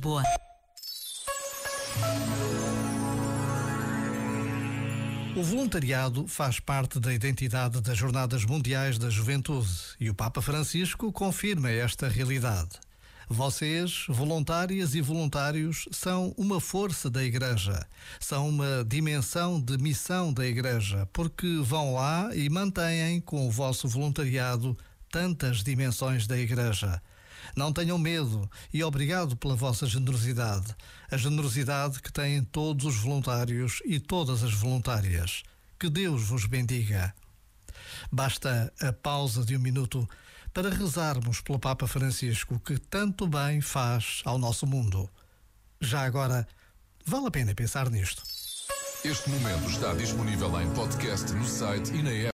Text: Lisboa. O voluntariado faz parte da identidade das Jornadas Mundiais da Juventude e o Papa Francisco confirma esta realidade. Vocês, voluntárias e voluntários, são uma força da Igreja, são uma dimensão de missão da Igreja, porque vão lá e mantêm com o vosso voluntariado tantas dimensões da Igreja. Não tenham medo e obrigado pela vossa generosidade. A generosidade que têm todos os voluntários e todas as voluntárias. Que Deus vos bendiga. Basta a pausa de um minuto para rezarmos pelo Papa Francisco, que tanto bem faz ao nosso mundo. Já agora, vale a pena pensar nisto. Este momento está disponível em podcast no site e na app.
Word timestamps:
Lisboa. 0.00 0.22
O 5.36 5.42
voluntariado 5.42 6.26
faz 6.26 6.58
parte 6.58 6.98
da 6.98 7.12
identidade 7.12 7.80
das 7.82 7.98
Jornadas 7.98 8.44
Mundiais 8.44 8.98
da 8.98 9.10
Juventude 9.10 9.68
e 10.00 10.08
o 10.08 10.14
Papa 10.14 10.40
Francisco 10.40 11.12
confirma 11.12 11.70
esta 11.70 12.08
realidade. 12.08 12.70
Vocês, 13.28 14.06
voluntárias 14.08 14.94
e 14.94 15.00
voluntários, 15.02 15.86
são 15.92 16.34
uma 16.36 16.60
força 16.60 17.08
da 17.10 17.22
Igreja, 17.22 17.86
são 18.18 18.48
uma 18.48 18.84
dimensão 18.84 19.60
de 19.60 19.78
missão 19.78 20.32
da 20.32 20.46
Igreja, 20.46 21.06
porque 21.12 21.60
vão 21.62 21.94
lá 21.94 22.34
e 22.34 22.48
mantêm 22.48 23.20
com 23.20 23.46
o 23.46 23.50
vosso 23.50 23.86
voluntariado 23.86 24.76
tantas 25.10 25.62
dimensões 25.62 26.26
da 26.26 26.36
Igreja. 26.36 27.00
Não 27.56 27.72
tenham 27.72 27.98
medo 27.98 28.50
e 28.72 28.82
obrigado 28.82 29.36
pela 29.36 29.56
vossa 29.56 29.86
generosidade. 29.86 30.74
A 31.10 31.16
generosidade 31.16 32.00
que 32.00 32.12
têm 32.12 32.42
todos 32.42 32.84
os 32.84 32.96
voluntários 32.96 33.82
e 33.84 33.98
todas 33.98 34.42
as 34.42 34.52
voluntárias. 34.52 35.42
Que 35.78 35.88
Deus 35.88 36.24
vos 36.24 36.46
bendiga. 36.46 37.14
Basta 38.10 38.72
a 38.80 38.92
pausa 38.92 39.44
de 39.44 39.56
um 39.56 39.60
minuto 39.60 40.08
para 40.52 40.70
rezarmos 40.70 41.40
pelo 41.40 41.58
Papa 41.58 41.86
Francisco, 41.86 42.60
que 42.60 42.78
tanto 42.78 43.26
bem 43.26 43.60
faz 43.60 44.20
ao 44.24 44.38
nosso 44.38 44.66
mundo. 44.66 45.08
Já 45.80 46.02
agora, 46.04 46.46
vale 47.06 47.26
a 47.26 47.30
pena 47.30 47.54
pensar 47.54 47.88
nisto. 47.88 48.22
Este 49.02 49.30
momento 49.30 49.70
está 49.70 49.94
disponível 49.94 50.60
em 50.60 50.70
podcast 50.74 51.32
no 51.32 51.46
site 51.46 51.90
e 51.94 52.02
na 52.02 52.10
app. 52.10 52.28